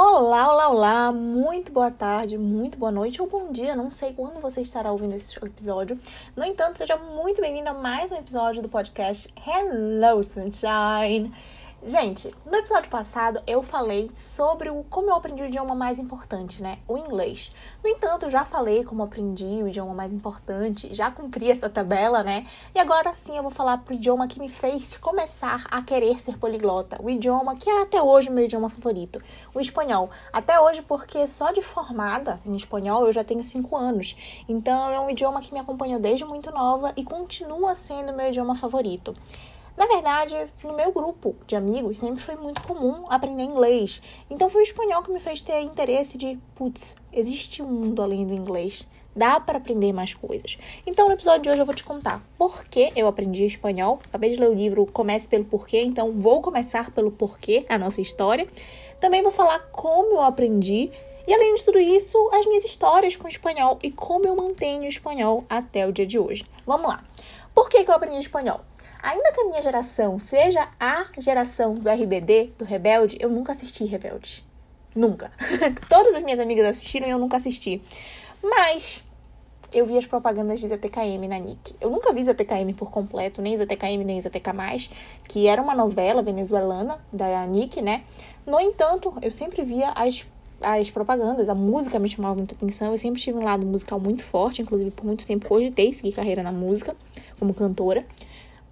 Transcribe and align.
Olá, 0.00 0.52
olá, 0.52 0.68
olá, 0.68 1.12
muito 1.12 1.72
boa 1.72 1.90
tarde, 1.90 2.38
muito 2.38 2.78
boa 2.78 2.92
noite 2.92 3.20
ou 3.20 3.28
bom 3.28 3.50
dia, 3.50 3.74
não 3.74 3.90
sei 3.90 4.12
quando 4.12 4.40
você 4.40 4.60
estará 4.60 4.92
ouvindo 4.92 5.16
esse 5.16 5.36
episódio. 5.44 5.98
No 6.36 6.44
entanto, 6.44 6.78
seja 6.78 6.96
muito 6.96 7.40
bem-vindo 7.40 7.68
a 7.68 7.74
mais 7.74 8.12
um 8.12 8.14
episódio 8.14 8.62
do 8.62 8.68
podcast 8.68 9.28
Hello 9.44 10.22
Sunshine. 10.22 11.34
Gente, 11.84 12.34
no 12.44 12.56
episódio 12.56 12.90
passado 12.90 13.40
eu 13.46 13.62
falei 13.62 14.10
sobre 14.12 14.68
o 14.68 14.82
como 14.90 15.10
eu 15.10 15.14
aprendi 15.14 15.42
o 15.42 15.46
idioma 15.46 15.76
mais 15.76 15.96
importante, 15.96 16.60
né? 16.60 16.80
O 16.88 16.98
inglês. 16.98 17.52
No 17.84 17.88
entanto, 17.88 18.24
eu 18.24 18.30
já 18.32 18.44
falei 18.44 18.82
como 18.82 19.04
aprendi 19.04 19.62
o 19.62 19.68
idioma 19.68 19.94
mais 19.94 20.10
importante, 20.10 20.92
já 20.92 21.08
cumpri 21.08 21.48
essa 21.48 21.70
tabela, 21.70 22.24
né? 22.24 22.48
E 22.74 22.80
agora 22.80 23.14
sim 23.14 23.36
eu 23.36 23.42
vou 23.44 23.52
falar 23.52 23.78
pro 23.78 23.94
idioma 23.94 24.26
que 24.26 24.40
me 24.40 24.48
fez 24.48 24.96
começar 24.96 25.66
a 25.70 25.80
querer 25.80 26.20
ser 26.20 26.36
poliglota. 26.36 27.00
O 27.00 27.08
idioma 27.08 27.54
que 27.54 27.70
é 27.70 27.82
até 27.82 28.02
hoje 28.02 28.28
o 28.28 28.32
meu 28.32 28.46
idioma 28.46 28.68
favorito, 28.68 29.22
o 29.54 29.60
espanhol. 29.60 30.10
Até 30.32 30.58
hoje, 30.58 30.82
porque 30.82 31.28
só 31.28 31.52
de 31.52 31.62
formada 31.62 32.40
em 32.44 32.56
espanhol 32.56 33.06
eu 33.06 33.12
já 33.12 33.22
tenho 33.22 33.42
5 33.42 33.76
anos. 33.76 34.16
Então 34.48 34.90
é 34.90 34.98
um 34.98 35.08
idioma 35.08 35.40
que 35.40 35.54
me 35.54 35.60
acompanhou 35.60 36.00
desde 36.00 36.24
muito 36.24 36.50
nova 36.50 36.92
e 36.96 37.04
continua 37.04 37.72
sendo 37.76 38.12
meu 38.12 38.26
idioma 38.26 38.56
favorito. 38.56 39.14
Na 39.78 39.86
verdade, 39.86 40.34
no 40.64 40.74
meu 40.74 40.90
grupo 40.90 41.36
de 41.46 41.54
amigos 41.54 41.98
sempre 41.98 42.20
foi 42.20 42.34
muito 42.34 42.60
comum 42.66 43.04
aprender 43.08 43.44
inglês. 43.44 44.02
Então 44.28 44.50
foi 44.50 44.62
o 44.62 44.64
espanhol 44.64 45.04
que 45.04 45.12
me 45.12 45.20
fez 45.20 45.40
ter 45.40 45.60
interesse 45.60 46.18
de, 46.18 46.36
putz, 46.56 46.96
existe 47.12 47.62
um 47.62 47.68
mundo 47.68 48.02
além 48.02 48.26
do 48.26 48.34
inglês. 48.34 48.84
Dá 49.14 49.38
para 49.38 49.58
aprender 49.58 49.92
mais 49.92 50.14
coisas. 50.14 50.58
Então, 50.84 51.06
no 51.06 51.14
episódio 51.14 51.42
de 51.42 51.50
hoje 51.50 51.60
eu 51.60 51.66
vou 51.66 51.76
te 51.76 51.84
contar 51.84 52.20
por 52.36 52.64
que 52.64 52.90
eu 52.96 53.06
aprendi 53.06 53.44
espanhol. 53.44 54.00
Acabei 54.08 54.30
de 54.30 54.40
ler 54.40 54.50
o 54.50 54.54
livro 54.54 54.84
Comece 54.84 55.28
pelo 55.28 55.44
Porquê, 55.44 55.80
então 55.80 56.10
vou 56.10 56.42
começar 56.42 56.90
pelo 56.90 57.12
porquê, 57.12 57.64
a 57.68 57.78
nossa 57.78 58.00
história. 58.00 58.48
Também 58.98 59.22
vou 59.22 59.30
falar 59.30 59.60
como 59.70 60.16
eu 60.16 60.22
aprendi 60.22 60.90
e 61.24 61.32
além 61.32 61.54
de 61.54 61.64
tudo 61.64 61.78
isso, 61.78 62.18
as 62.32 62.44
minhas 62.46 62.64
histórias 62.64 63.14
com 63.14 63.26
o 63.26 63.28
espanhol 63.28 63.78
e 63.80 63.92
como 63.92 64.26
eu 64.26 64.34
mantenho 64.34 64.82
o 64.82 64.88
espanhol 64.88 65.44
até 65.48 65.86
o 65.86 65.92
dia 65.92 66.06
de 66.06 66.18
hoje. 66.18 66.44
Vamos 66.66 66.88
lá. 66.88 67.04
Por 67.54 67.68
que, 67.68 67.84
que 67.84 67.90
eu 67.90 67.94
aprendi 67.94 68.18
espanhol? 68.18 68.60
Ainda 69.02 69.32
que 69.32 69.40
a 69.40 69.44
minha 69.44 69.62
geração 69.62 70.18
seja 70.18 70.68
a 70.78 71.06
geração 71.18 71.74
do 71.74 71.88
RBD, 71.88 72.52
do 72.58 72.64
Rebelde, 72.64 73.16
eu 73.20 73.28
nunca 73.28 73.52
assisti 73.52 73.84
Rebelde. 73.84 74.44
Nunca. 74.94 75.30
Todas 75.88 76.14
as 76.14 76.22
minhas 76.22 76.40
amigas 76.40 76.66
assistiram 76.66 77.06
e 77.06 77.10
eu 77.10 77.18
nunca 77.18 77.36
assisti. 77.36 77.80
Mas 78.42 79.04
eu 79.72 79.86
vi 79.86 79.96
as 79.98 80.06
propagandas 80.06 80.60
de 80.60 80.68
ZTKM 80.68 81.28
na 81.28 81.38
Nick. 81.38 81.76
Eu 81.80 81.90
nunca 81.90 82.12
vi 82.12 82.24
ZTKM 82.24 82.72
por 82.76 82.90
completo, 82.90 83.40
nem 83.40 83.56
ZTKM 83.56 84.02
nem 84.04 84.20
ZTK+, 84.20 84.50
que 85.28 85.46
era 85.46 85.60
uma 85.62 85.74
novela 85.74 86.22
venezuelana 86.22 86.98
da 87.12 87.46
Nick, 87.46 87.80
né? 87.82 88.02
No 88.46 88.58
entanto, 88.58 89.14
eu 89.22 89.30
sempre 89.30 89.62
via 89.62 89.90
as 89.90 90.26
as 90.60 90.90
propagandas, 90.90 91.48
a 91.48 91.54
música 91.54 92.00
me 92.00 92.08
chamava 92.08 92.34
muita 92.34 92.52
atenção. 92.52 92.90
Eu 92.90 92.98
sempre 92.98 93.20
tive 93.20 93.38
um 93.38 93.44
lado 93.44 93.64
musical 93.64 94.00
muito 94.00 94.24
forte, 94.24 94.60
inclusive 94.60 94.90
por 94.90 95.04
muito 95.04 95.24
tempo 95.24 95.46
cogitei 95.46 95.92
seguir 95.92 96.10
carreira 96.10 96.42
na 96.42 96.50
música 96.50 96.96
como 97.38 97.54
cantora 97.54 98.04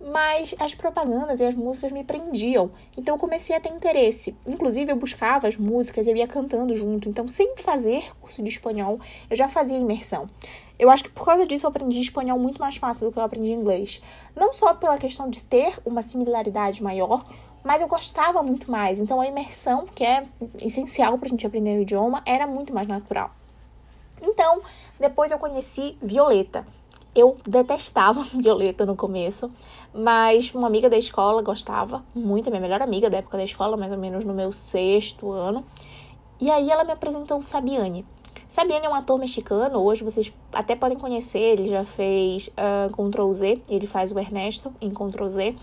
mas 0.01 0.55
as 0.59 0.75
propagandas 0.75 1.41
e 1.41 1.45
as 1.45 1.55
músicas 1.55 1.93
me 1.93 2.05
prendiam. 2.05 2.71
Então 2.97 3.15
eu 3.15 3.19
comecei 3.19 3.57
a 3.57 3.61
ter 3.61 3.71
interesse. 3.71 4.37
Inclusive 4.47 4.93
eu 4.93 4.97
buscava 4.97 5.49
as 5.49 5.57
músicas 5.57 6.07
e 6.07 6.11
eu 6.11 6.17
ia 6.17 6.27
cantando 6.27 6.77
junto. 6.77 7.09
Então, 7.09 7.27
sem 7.29 7.57
fazer 7.57 8.11
curso 8.21 8.43
de 8.43 8.49
espanhol, 8.49 9.01
eu 9.31 9.37
já 9.37 9.49
fazia 9.49 9.79
imersão. 9.79 10.29
Eu 10.79 10.91
acho 10.91 11.05
que 11.05 11.11
por 11.11 11.25
causa 11.25 11.47
disso 11.47 11.67
eu 11.67 11.71
aprendi 11.71 12.01
espanhol 12.01 12.39
muito 12.39 12.61
mais 12.61 12.77
fácil 12.77 13.07
do 13.07 13.13
que 13.13 13.19
eu 13.19 13.23
aprendi 13.23 13.51
inglês. 13.51 14.03
Não 14.35 14.53
só 14.53 14.75
pela 14.75 14.99
questão 14.99 15.31
de 15.31 15.43
ter 15.43 15.79
uma 15.85 16.03
similaridade 16.03 16.83
maior, 16.83 17.25
mas 17.65 17.81
eu 17.81 17.89
gostava 17.89 18.43
muito 18.43 18.71
mais. 18.71 19.01
Então 19.01 19.21
a 19.21 19.27
imersão, 19.27 19.87
que 19.87 20.05
é 20.05 20.25
essencial 20.63 21.17
para 21.19 21.27
a 21.27 21.31
gente 21.31 21.47
aprender 21.47 21.79
o 21.79 21.83
idioma, 21.83 22.23
era 22.27 22.47
muito 22.47 22.75
mais 22.75 22.87
natural. 22.87 23.31
Então, 24.23 24.61
depois 24.99 25.33
eu 25.33 25.39
conheci 25.39 25.97
Violeta. 26.03 26.67
Eu 27.17 27.39
detestava 27.47 28.23
Violeta 28.39 28.85
no 28.85 28.95
começo, 28.95 29.51
mas 29.95 30.55
uma 30.55 30.67
amiga 30.67 30.91
da 30.91 30.99
escola 30.99 31.41
gostava 31.41 32.05
muito, 32.15 32.51
minha 32.51 32.61
melhor 32.61 32.83
amiga 32.83 33.09
da 33.09 33.17
época 33.17 33.39
da 33.39 33.45
escola, 33.45 33.75
mais 33.75 33.91
ou 33.91 33.97
menos 33.97 34.23
no 34.23 34.35
meu 34.35 34.53
sexto 34.53 35.33
ano. 35.33 35.65
E 36.39 36.51
aí 36.51 36.71
ela 36.71 36.85
me 36.85 36.93
apresentou 36.93 37.39
o 37.39 37.43
Sabiane. 37.43 38.05
Sabiane 38.47 38.85
é 38.85 38.89
um 38.89 38.95
ator 38.95 39.19
mexicano, 39.19 39.81
hoje 39.81 40.05
vocês 40.05 40.31
até 40.53 40.77
podem 40.77 40.99
conhecer, 40.99 41.39
ele 41.39 41.67
já 41.67 41.85
fez 41.85 42.49
uh, 42.49 42.91
Ctrl 42.91 43.33
Z, 43.33 43.63
ele 43.69 43.87
faz 43.87 44.13
o 44.13 44.19
Ernesto 44.19 44.73
em 44.81 44.91
Ctrl 44.91 45.27
Z. 45.27 45.57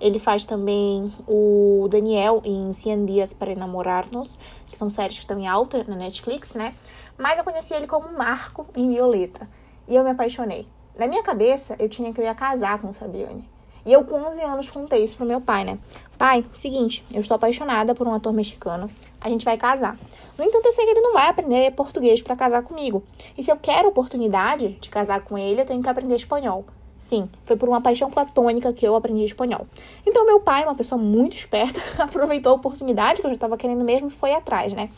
Ele 0.00 0.18
faz 0.20 0.46
também 0.46 1.12
o 1.26 1.88
Daniel 1.90 2.40
em 2.44 2.72
100 2.72 3.04
Dias 3.06 3.32
para 3.32 3.50
Enamorar-nos, 3.50 4.38
que 4.70 4.78
são 4.78 4.88
séries 4.88 5.16
que 5.16 5.24
estão 5.24 5.40
em 5.40 5.48
alta 5.48 5.82
na 5.88 5.96
Netflix, 5.96 6.54
né? 6.54 6.74
Mas 7.16 7.36
eu 7.38 7.44
conheci 7.44 7.74
ele 7.74 7.88
como 7.88 8.16
Marco 8.16 8.66
em 8.76 8.88
Violeta. 8.90 9.48
E 9.88 9.96
eu 9.96 10.04
me 10.04 10.10
apaixonei. 10.10 10.68
Na 10.98 11.06
minha 11.06 11.22
cabeça, 11.22 11.76
eu 11.78 11.88
tinha 11.88 12.12
que 12.12 12.20
eu 12.20 12.24
ia 12.24 12.34
casar 12.34 12.80
com 12.80 12.88
o 12.88 12.92
Sabiane. 12.92 13.48
E 13.86 13.92
eu, 13.92 14.02
com 14.02 14.16
11 14.16 14.42
anos, 14.42 14.68
contei 14.68 15.04
isso 15.04 15.16
pro 15.16 15.24
meu 15.24 15.40
pai, 15.40 15.62
né? 15.62 15.78
Pai, 16.18 16.44
seguinte, 16.52 17.06
eu 17.14 17.20
estou 17.20 17.36
apaixonada 17.36 17.94
por 17.94 18.08
um 18.08 18.12
ator 18.12 18.32
mexicano. 18.32 18.90
A 19.20 19.28
gente 19.28 19.44
vai 19.44 19.56
casar. 19.56 19.96
No 20.36 20.44
entanto, 20.44 20.66
eu 20.66 20.72
sei 20.72 20.84
que 20.84 20.90
ele 20.90 21.00
não 21.00 21.12
vai 21.12 21.28
aprender 21.28 21.70
português 21.70 22.20
para 22.20 22.34
casar 22.34 22.62
comigo. 22.62 23.04
E 23.36 23.44
se 23.44 23.50
eu 23.52 23.56
quero 23.56 23.88
oportunidade 23.88 24.70
de 24.80 24.88
casar 24.88 25.22
com 25.22 25.38
ele, 25.38 25.60
eu 25.60 25.66
tenho 25.66 25.80
que 25.80 25.88
aprender 25.88 26.16
espanhol. 26.16 26.64
Sim, 26.98 27.30
foi 27.44 27.56
por 27.56 27.68
uma 27.68 27.80
paixão 27.80 28.10
platônica 28.10 28.72
que 28.72 28.84
eu 28.84 28.96
aprendi 28.96 29.24
espanhol. 29.24 29.68
Então, 30.04 30.26
meu 30.26 30.40
pai, 30.40 30.64
uma 30.64 30.74
pessoa 30.74 31.00
muito 31.00 31.36
esperta, 31.36 31.80
aproveitou 32.02 32.50
a 32.50 32.56
oportunidade 32.56 33.20
que 33.20 33.26
eu 33.26 33.30
já 33.30 33.34
estava 33.36 33.56
querendo 33.56 33.84
mesmo 33.84 34.08
e 34.08 34.10
foi 34.10 34.34
atrás, 34.34 34.72
né? 34.72 34.90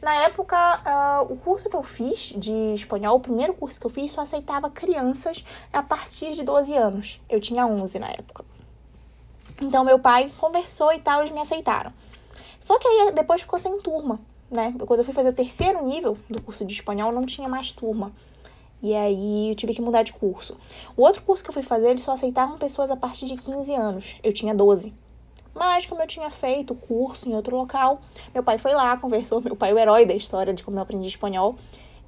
Na 0.00 0.14
época, 0.24 0.56
uh, 0.56 1.32
o 1.32 1.36
curso 1.36 1.68
que 1.68 1.76
eu 1.76 1.82
fiz 1.82 2.34
de 2.36 2.74
espanhol, 2.74 3.16
o 3.16 3.20
primeiro 3.20 3.54
curso 3.54 3.80
que 3.80 3.86
eu 3.86 3.90
fiz, 3.90 4.12
só 4.12 4.20
aceitava 4.20 4.68
crianças 4.70 5.44
a 5.72 5.82
partir 5.82 6.32
de 6.32 6.42
12 6.42 6.74
anos. 6.74 7.20
Eu 7.28 7.40
tinha 7.40 7.66
11 7.66 7.98
na 7.98 8.08
época. 8.08 8.44
Então, 9.62 9.84
meu 9.84 9.98
pai 9.98 10.30
conversou 10.38 10.92
e 10.92 10.98
tal, 10.98 11.20
eles 11.20 11.32
me 11.32 11.40
aceitaram. 11.40 11.92
Só 12.60 12.78
que 12.78 12.86
aí 12.86 13.12
depois 13.12 13.40
ficou 13.40 13.58
sem 13.58 13.80
turma, 13.80 14.20
né? 14.50 14.74
Quando 14.86 15.00
eu 15.00 15.04
fui 15.04 15.14
fazer 15.14 15.30
o 15.30 15.32
terceiro 15.32 15.82
nível 15.82 16.16
do 16.28 16.42
curso 16.42 16.64
de 16.64 16.72
espanhol, 16.72 17.10
não 17.12 17.24
tinha 17.24 17.48
mais 17.48 17.70
turma. 17.70 18.12
E 18.82 18.94
aí 18.94 19.50
eu 19.50 19.54
tive 19.54 19.72
que 19.72 19.80
mudar 19.80 20.02
de 20.02 20.12
curso. 20.12 20.56
O 20.96 21.02
outro 21.02 21.22
curso 21.22 21.42
que 21.42 21.48
eu 21.48 21.54
fui 21.54 21.62
fazer, 21.62 21.90
eles 21.90 22.02
só 22.02 22.12
aceitavam 22.12 22.58
pessoas 22.58 22.90
a 22.90 22.96
partir 22.96 23.26
de 23.26 23.36
15 23.36 23.74
anos. 23.74 24.16
Eu 24.22 24.32
tinha 24.32 24.54
12. 24.54 24.92
Mas, 25.56 25.86
como 25.86 26.02
eu 26.02 26.06
tinha 26.06 26.28
feito 26.28 26.74
curso 26.74 27.26
em 27.26 27.34
outro 27.34 27.56
local, 27.56 28.02
meu 28.34 28.42
pai 28.42 28.58
foi 28.58 28.74
lá, 28.74 28.94
conversou, 28.98 29.40
meu 29.40 29.56
pai 29.56 29.70
é 29.70 29.74
o 29.74 29.78
herói 29.78 30.04
da 30.04 30.14
história 30.14 30.52
de 30.52 30.62
como 30.62 30.76
eu 30.76 30.82
aprendi 30.82 31.08
espanhol, 31.08 31.56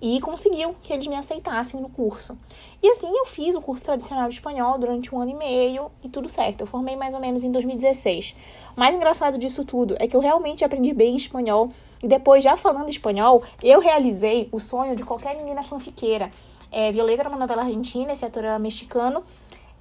e 0.03 0.20
conseguiu 0.20 0.76
que 0.82 0.92
eles 0.92 1.06
me 1.06 1.16
aceitassem 1.16 1.81
no 1.81 1.88
curso. 1.88 2.38
E 2.82 2.88
assim 2.91 3.09
eu 3.09 3.25
fiz 3.25 3.54
o 3.54 3.62
curso 3.62 3.84
tradicional 3.84 4.28
de 4.28 4.34
espanhol 4.34 4.78
durante 4.78 5.12
um 5.14 5.19
ano 5.19 5.31
e 5.31 5.34
meio 5.34 5.91
e 6.04 6.10
tudo 6.10 6.28
certo. 6.28 6.60
Eu 6.60 6.66
formei 6.66 6.94
mais 6.94 7.14
ou 7.14 7.20
menos 7.20 7.42
em 7.42 7.50
2016. 7.50 8.36
O 8.76 8.78
mais 8.78 8.94
engraçado 8.94 9.38
disso 9.38 9.65
tudo 9.65 9.97
é 9.98 10.06
que 10.06 10.15
eu 10.15 10.20
realmente 10.20 10.62
aprendi 10.62 10.92
bem 10.92 11.16
espanhol 11.16 11.70
e 12.03 12.06
depois, 12.06 12.44
já 12.44 12.54
falando 12.54 12.91
espanhol, 12.91 13.42
eu 13.62 13.80
realizei 13.80 14.48
o 14.53 14.60
sonho 14.60 14.94
de 14.94 15.04
qualquer 15.04 15.34
menina 15.36 15.62
fanfiqueira. 15.62 16.30
É, 16.70 16.92
Violeta 16.92 17.22
era 17.22 17.28
uma 17.30 17.38
novela 17.38 17.62
argentina, 17.62 18.12
esse 18.12 18.26
ator 18.26 18.44
era 18.44 18.59
mexicano 18.59 19.25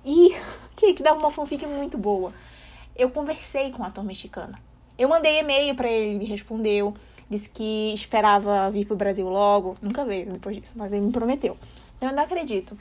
e, 0.06 0.34
gente, 0.80 1.04
dava 1.04 1.20
uma 1.20 1.30
fanfic 1.30 1.68
muito 1.68 1.98
boa 1.98 2.32
eu 2.98 3.10
conversei 3.10 3.72
com 3.72 3.84
o 3.84 3.86
ator 3.86 4.04
mexicano. 4.04 4.58
Eu 4.98 5.08
mandei 5.10 5.40
e-mail 5.40 5.76
para 5.76 5.88
ele, 5.88 6.10
ele 6.10 6.20
me 6.20 6.26
respondeu, 6.26 6.94
disse 7.30 7.50
que 7.50 7.94
esperava 7.94 8.70
vir 8.72 8.86
pro 8.86 8.96
Brasil 8.96 9.28
logo. 9.30 9.76
Nunca 9.82 10.04
veio 10.04 10.34
depois 10.34 10.58
disso, 10.58 10.76
mas 10.78 10.92
ele 10.92 11.02
me 11.02 11.12
prometeu. 11.12 11.56
Eu 12.02 12.10
ainda 12.10 12.24
acredito. 12.24 12.78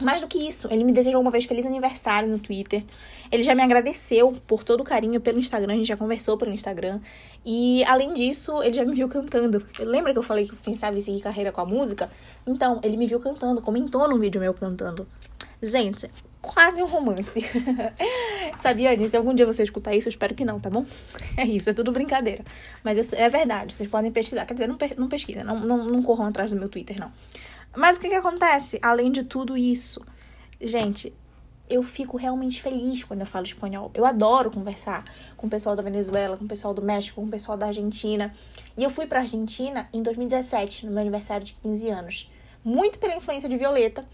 Mais 0.00 0.20
do 0.20 0.26
que 0.26 0.38
isso, 0.38 0.66
ele 0.70 0.82
me 0.82 0.92
desejou 0.92 1.20
uma 1.20 1.30
vez 1.30 1.44
feliz 1.44 1.66
aniversário 1.66 2.28
no 2.28 2.38
Twitter. 2.38 2.82
Ele 3.30 3.42
já 3.42 3.54
me 3.54 3.62
agradeceu 3.62 4.32
por 4.46 4.64
todo 4.64 4.80
o 4.80 4.84
carinho 4.84 5.20
pelo 5.20 5.38
Instagram, 5.38 5.74
a 5.74 5.76
gente 5.76 5.86
já 5.86 5.96
conversou 5.96 6.36
pelo 6.36 6.52
Instagram. 6.52 6.98
E 7.44 7.84
além 7.84 8.12
disso, 8.14 8.62
ele 8.62 8.74
já 8.74 8.84
me 8.84 8.94
viu 8.94 9.08
cantando. 9.08 9.64
Lembra 9.78 10.12
que 10.12 10.18
eu 10.18 10.22
falei 10.22 10.46
que 10.46 10.52
eu 10.52 10.58
pensava 10.64 10.96
em 10.96 11.00
seguir 11.00 11.20
carreira 11.20 11.52
com 11.52 11.60
a 11.60 11.66
música? 11.66 12.10
Então, 12.46 12.80
ele 12.82 12.96
me 12.96 13.06
viu 13.06 13.20
cantando, 13.20 13.60
comentou 13.60 14.08
no 14.08 14.18
vídeo 14.18 14.40
meu 14.40 14.54
cantando. 14.54 15.06
Gente, 15.62 16.10
quase 16.42 16.82
um 16.82 16.86
romance. 16.86 17.40
Sabia? 18.58 19.08
Se 19.08 19.16
algum 19.16 19.32
dia 19.32 19.46
você 19.46 19.62
escutar 19.62 19.94
isso, 19.94 20.08
eu 20.08 20.10
espero 20.10 20.34
que 20.34 20.44
não, 20.44 20.58
tá 20.60 20.68
bom? 20.68 20.84
É 21.38 21.44
isso, 21.44 21.70
é 21.70 21.72
tudo 21.72 21.92
brincadeira. 21.92 22.44
Mas 22.84 22.98
eu, 22.98 23.18
é 23.18 23.28
verdade, 23.28 23.74
vocês 23.74 23.88
podem 23.88 24.10
pesquisar. 24.10 24.44
Quer 24.44 24.54
dizer, 24.54 24.66
não, 24.66 24.76
não 24.98 25.08
pesquisa, 25.08 25.44
não, 25.44 25.60
não, 25.60 25.84
não 25.86 26.02
corram 26.02 26.26
atrás 26.26 26.50
do 26.50 26.56
meu 26.58 26.68
Twitter, 26.68 26.98
não. 26.98 27.10
Mas 27.74 27.96
o 27.96 28.00
que, 28.00 28.08
que 28.08 28.14
acontece? 28.14 28.78
Além 28.82 29.10
de 29.10 29.22
tudo 29.22 29.56
isso, 29.56 30.04
gente, 30.60 31.14
eu 31.70 31.82
fico 31.82 32.18
realmente 32.18 32.60
feliz 32.60 33.02
quando 33.02 33.20
eu 33.20 33.26
falo 33.26 33.46
espanhol. 33.46 33.90
Eu 33.94 34.04
adoro 34.04 34.50
conversar 34.50 35.04
com 35.36 35.46
o 35.46 35.50
pessoal 35.50 35.74
da 35.74 35.82
Venezuela, 35.82 36.36
com 36.36 36.44
o 36.44 36.48
pessoal 36.48 36.74
do 36.74 36.82
México, 36.82 37.20
com 37.20 37.26
o 37.26 37.30
pessoal 37.30 37.56
da 37.56 37.66
Argentina. 37.66 38.32
E 38.76 38.82
eu 38.84 38.90
fui 38.90 39.06
pra 39.06 39.20
Argentina 39.20 39.88
em 39.92 40.02
2017, 40.02 40.84
no 40.84 40.92
meu 40.92 41.00
aniversário 41.00 41.46
de 41.46 41.54
15 41.54 41.88
anos. 41.88 42.30
Muito 42.62 42.98
pela 42.98 43.16
influência 43.16 43.48
de 43.48 43.56
Violeta 43.56 44.04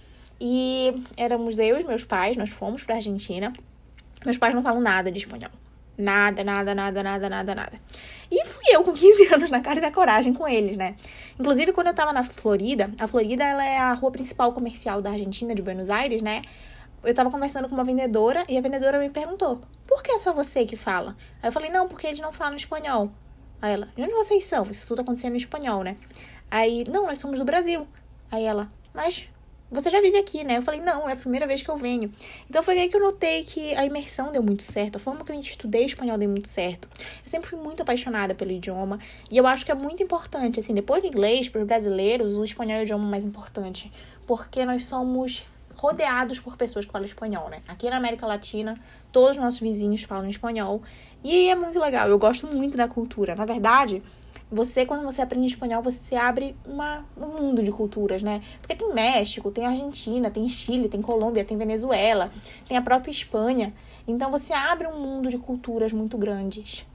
e 0.40 1.02
éramos 1.16 1.58
eu 1.58 1.80
e 1.80 1.84
meus 1.84 2.04
pais, 2.04 2.36
nós 2.36 2.50
fomos 2.50 2.84
pra 2.84 2.96
Argentina. 2.96 3.52
Meus 4.24 4.38
pais 4.38 4.54
não 4.54 4.62
falam 4.62 4.80
nada 4.80 5.10
de 5.10 5.18
espanhol. 5.18 5.50
Nada, 5.96 6.44
nada, 6.44 6.76
nada, 6.76 7.02
nada, 7.02 7.28
nada, 7.28 7.54
nada. 7.56 7.80
E 8.30 8.46
fui 8.46 8.64
eu 8.70 8.84
com 8.84 8.92
15 8.94 9.34
anos 9.34 9.50
na 9.50 9.60
cara 9.60 9.78
e 9.78 9.82
da 9.82 9.90
coragem 9.90 10.32
com 10.32 10.46
eles, 10.46 10.76
né? 10.76 10.94
Inclusive, 11.38 11.72
quando 11.72 11.88
eu 11.88 11.94
tava 11.94 12.12
na 12.12 12.22
Florida, 12.22 12.90
a 13.00 13.08
Florida 13.08 13.42
ela 13.42 13.64
é 13.64 13.78
a 13.78 13.92
rua 13.94 14.12
principal 14.12 14.52
comercial 14.52 15.02
da 15.02 15.10
Argentina, 15.10 15.54
de 15.54 15.62
Buenos 15.62 15.90
Aires, 15.90 16.22
né? 16.22 16.42
Eu 17.02 17.14
tava 17.14 17.30
conversando 17.30 17.68
com 17.68 17.74
uma 17.74 17.84
vendedora 17.84 18.44
e 18.48 18.56
a 18.56 18.60
vendedora 18.60 18.98
me 18.98 19.10
perguntou: 19.10 19.60
por 19.86 20.02
que 20.02 20.12
é 20.12 20.18
só 20.18 20.32
você 20.32 20.64
que 20.64 20.76
fala? 20.76 21.16
Aí 21.42 21.48
eu 21.48 21.52
falei: 21.52 21.70
não, 21.70 21.88
porque 21.88 22.06
eles 22.06 22.20
não 22.20 22.32
falam 22.32 22.56
espanhol. 22.56 23.10
Aí 23.60 23.72
ela: 23.72 23.88
de 23.96 24.02
onde 24.02 24.12
vocês 24.12 24.44
são? 24.44 24.62
Isso 24.64 24.86
tudo 24.86 25.00
acontecendo 25.00 25.34
em 25.34 25.38
espanhol, 25.38 25.82
né? 25.82 25.96
Aí, 26.50 26.84
não, 26.88 27.06
nós 27.06 27.18
somos 27.18 27.38
do 27.38 27.44
Brasil. 27.44 27.88
Aí 28.30 28.44
ela: 28.44 28.68
mas 28.94 29.28
você 29.70 29.90
já 29.90 30.00
vive 30.00 30.16
aqui, 30.16 30.42
né? 30.44 30.58
Eu 30.58 30.62
falei, 30.62 30.80
não, 30.80 31.08
é 31.08 31.12
a 31.12 31.16
primeira 31.16 31.46
vez 31.46 31.62
que 31.62 31.68
eu 31.68 31.76
venho. 31.76 32.10
Então 32.48 32.62
foi 32.62 32.78
aí 32.78 32.88
que 32.88 32.96
eu 32.96 33.00
notei 33.00 33.44
que 33.44 33.74
a 33.74 33.84
imersão 33.84 34.32
deu 34.32 34.42
muito 34.42 34.62
certo, 34.62 34.96
a 34.96 34.98
forma 34.98 35.24
que 35.24 35.32
eu 35.32 35.38
estudei 35.38 35.84
espanhol 35.84 36.16
deu 36.16 36.28
muito 36.28 36.48
certo. 36.48 36.88
Eu 36.98 37.28
sempre 37.28 37.50
fui 37.50 37.58
muito 37.58 37.82
apaixonada 37.82 38.34
pelo 38.34 38.50
idioma 38.50 38.98
e 39.30 39.36
eu 39.36 39.46
acho 39.46 39.64
que 39.64 39.72
é 39.72 39.74
muito 39.74 40.02
importante, 40.02 40.60
assim, 40.60 40.74
depois 40.74 41.02
do 41.02 41.08
inglês, 41.08 41.48
para 41.48 41.60
os 41.60 41.66
brasileiros, 41.66 42.36
o 42.36 42.44
espanhol 42.44 42.78
é 42.78 42.80
o 42.80 42.82
idioma 42.82 43.04
mais 43.04 43.24
importante, 43.24 43.92
porque 44.26 44.64
nós 44.64 44.86
somos 44.86 45.46
rodeados 45.78 46.40
por 46.40 46.56
pessoas 46.56 46.84
que 46.84 46.90
falam 46.90 47.06
espanhol, 47.06 47.48
né? 47.48 47.62
Aqui 47.68 47.88
na 47.88 47.96
América 47.96 48.26
Latina, 48.26 48.78
todos 49.12 49.30
os 49.30 49.36
nossos 49.36 49.60
vizinhos 49.60 50.02
falam 50.02 50.28
espanhol 50.28 50.82
e 51.22 51.48
é 51.48 51.54
muito 51.54 51.78
legal. 51.78 52.08
Eu 52.08 52.18
gosto 52.18 52.46
muito 52.46 52.76
da 52.76 52.88
cultura. 52.88 53.36
Na 53.36 53.44
verdade, 53.44 54.02
você, 54.50 54.86
quando 54.86 55.04
você 55.04 55.20
aprende 55.20 55.46
espanhol, 55.46 55.82
você 55.82 56.16
abre 56.16 56.56
uma, 56.64 57.04
um 57.16 57.26
mundo 57.26 57.62
de 57.62 57.70
culturas, 57.70 58.22
né? 58.22 58.42
Porque 58.60 58.74
tem 58.74 58.94
México, 58.94 59.50
tem 59.50 59.66
Argentina, 59.66 60.30
tem 60.30 60.48
Chile, 60.48 60.88
tem 60.88 61.02
Colômbia, 61.02 61.44
tem 61.44 61.56
Venezuela, 61.56 62.30
tem 62.66 62.76
a 62.76 62.82
própria 62.82 63.10
Espanha. 63.10 63.74
Então 64.06 64.30
você 64.30 64.52
abre 64.52 64.86
um 64.86 64.98
mundo 64.98 65.28
de 65.28 65.38
culturas 65.38 65.92
muito 65.92 66.16
grandes. 66.16 66.86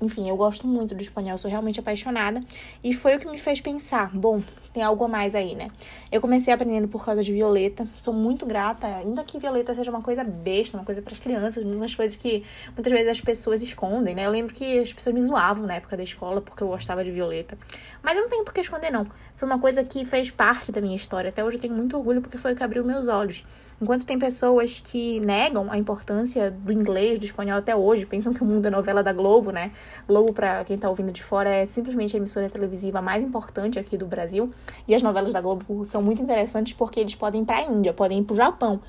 Enfim, 0.00 0.28
eu 0.28 0.36
gosto 0.36 0.66
muito 0.66 0.94
do 0.94 1.02
espanhol, 1.02 1.36
sou 1.36 1.50
realmente 1.50 1.80
apaixonada. 1.80 2.40
E 2.84 2.94
foi 2.94 3.16
o 3.16 3.18
que 3.18 3.28
me 3.28 3.36
fez 3.36 3.60
pensar: 3.60 4.10
bom, 4.16 4.40
tem 4.72 4.82
algo 4.82 5.04
a 5.04 5.08
mais 5.08 5.34
aí, 5.34 5.56
né? 5.56 5.70
Eu 6.10 6.20
comecei 6.20 6.54
aprendendo 6.54 6.86
por 6.86 7.04
causa 7.04 7.22
de 7.22 7.32
Violeta, 7.32 7.86
sou 7.96 8.14
muito 8.14 8.46
grata, 8.46 8.86
ainda 8.86 9.24
que 9.24 9.38
Violeta 9.38 9.74
seja 9.74 9.90
uma 9.90 10.00
coisa 10.00 10.22
besta, 10.22 10.76
uma 10.76 10.84
coisa 10.84 11.02
para 11.02 11.12
as 11.12 11.18
crianças, 11.18 11.64
umas 11.64 11.94
coisas 11.94 12.16
que 12.16 12.44
muitas 12.74 12.92
vezes 12.92 13.08
as 13.08 13.20
pessoas 13.20 13.60
escondem, 13.60 14.14
né? 14.14 14.24
Eu 14.26 14.30
lembro 14.30 14.54
que 14.54 14.78
as 14.78 14.92
pessoas 14.92 15.14
me 15.14 15.22
zoavam 15.22 15.66
na 15.66 15.74
época 15.74 15.96
da 15.96 16.02
escola 16.02 16.40
porque 16.40 16.62
eu 16.62 16.68
gostava 16.68 17.02
de 17.02 17.10
Violeta. 17.10 17.58
Mas 18.00 18.16
eu 18.16 18.22
não 18.22 18.30
tenho 18.30 18.44
por 18.44 18.54
que 18.54 18.60
esconder, 18.60 18.92
não. 18.92 19.06
Foi 19.34 19.48
uma 19.48 19.58
coisa 19.58 19.82
que 19.82 20.04
fez 20.04 20.30
parte 20.30 20.70
da 20.70 20.80
minha 20.80 20.96
história. 20.96 21.30
Até 21.30 21.44
hoje 21.44 21.56
eu 21.56 21.60
tenho 21.60 21.74
muito 21.74 21.96
orgulho 21.96 22.20
porque 22.20 22.38
foi 22.38 22.52
o 22.52 22.56
que 22.56 22.62
abriu 22.62 22.84
meus 22.84 23.08
olhos. 23.08 23.44
Enquanto 23.80 24.04
tem 24.04 24.18
pessoas 24.18 24.80
que 24.84 25.20
negam 25.20 25.70
a 25.70 25.78
importância 25.78 26.50
do 26.50 26.72
inglês, 26.72 27.18
do 27.18 27.24
espanhol 27.24 27.58
até 27.58 27.76
hoje, 27.76 28.04
pensam 28.04 28.34
que 28.34 28.42
o 28.42 28.44
mundo 28.44 28.66
é 28.66 28.70
novela 28.70 29.04
da 29.04 29.12
Globo, 29.12 29.52
né? 29.52 29.70
Globo, 30.06 30.32
para 30.32 30.64
quem 30.64 30.76
tá 30.76 30.90
ouvindo 30.90 31.12
de 31.12 31.22
fora, 31.22 31.48
é 31.48 31.64
simplesmente 31.64 32.16
a 32.16 32.18
emissora 32.18 32.50
televisiva 32.50 33.00
mais 33.00 33.22
importante 33.22 33.78
aqui 33.78 33.96
do 33.96 34.04
Brasil. 34.04 34.50
E 34.88 34.96
as 34.96 35.02
novelas 35.02 35.32
da 35.32 35.40
Globo 35.40 35.84
são 35.84 36.02
muito 36.02 36.20
interessantes 36.20 36.72
porque 36.72 36.98
eles 36.98 37.14
podem 37.14 37.42
ir 37.42 37.44
pra 37.44 37.62
Índia, 37.62 37.92
podem 37.92 38.18
ir 38.18 38.24
pro 38.24 38.34
Japão. 38.34 38.80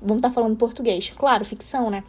Vão 0.00 0.16
estar 0.16 0.28
tá 0.28 0.34
falando 0.34 0.56
português. 0.56 1.12
Claro, 1.16 1.44
ficção, 1.44 1.88
né? 1.88 2.02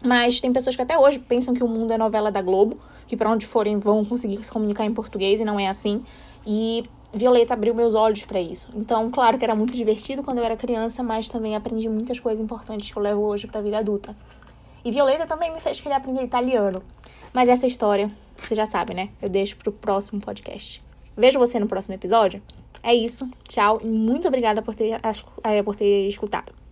Mas 0.00 0.40
tem 0.40 0.52
pessoas 0.52 0.76
que 0.76 0.82
até 0.82 0.96
hoje 0.96 1.18
pensam 1.18 1.54
que 1.54 1.64
o 1.64 1.68
mundo 1.68 1.92
é 1.92 1.98
novela 1.98 2.30
da 2.30 2.40
Globo, 2.40 2.78
que 3.06 3.16
para 3.16 3.28
onde 3.28 3.46
forem 3.46 3.80
vão 3.80 4.04
conseguir 4.04 4.44
se 4.44 4.52
comunicar 4.52 4.84
em 4.84 4.94
português 4.94 5.40
e 5.40 5.44
não 5.44 5.58
é 5.58 5.66
assim. 5.66 6.04
E 6.46 6.84
Violeta 7.14 7.54
abriu 7.54 7.74
meus 7.74 7.94
olhos 7.94 8.24
para 8.24 8.40
isso. 8.40 8.70
Então, 8.74 9.10
claro 9.10 9.38
que 9.38 9.44
era 9.44 9.54
muito 9.54 9.76
divertido 9.76 10.22
quando 10.22 10.38
eu 10.38 10.44
era 10.44 10.56
criança, 10.56 11.02
mas 11.02 11.28
também 11.28 11.54
aprendi 11.54 11.88
muitas 11.88 12.18
coisas 12.18 12.40
importantes 12.40 12.90
que 12.90 12.96
eu 12.96 13.02
levo 13.02 13.20
hoje 13.20 13.46
para 13.46 13.60
a 13.60 13.62
vida 13.62 13.78
adulta. 13.78 14.16
E 14.84 14.90
Violeta 14.90 15.26
também 15.26 15.52
me 15.52 15.60
fez 15.60 15.80
querer 15.80 15.94
aprender 15.94 16.24
italiano. 16.24 16.82
Mas 17.32 17.48
essa 17.48 17.66
história, 17.66 18.10
você 18.36 18.54
já 18.54 18.66
sabe, 18.66 18.94
né? 18.94 19.10
Eu 19.22 19.28
deixo 19.28 19.56
pro 19.56 19.72
próximo 19.72 20.20
podcast. 20.20 20.82
Vejo 21.16 21.38
você 21.38 21.58
no 21.60 21.66
próximo 21.66 21.94
episódio. 21.94 22.42
É 22.82 22.94
isso. 22.94 23.28
Tchau 23.48 23.80
e 23.82 23.86
muito 23.86 24.26
obrigada 24.28 24.60
por 24.60 24.74
ter, 24.74 25.00
por 25.64 25.76
ter 25.76 26.08
escutado. 26.08 26.63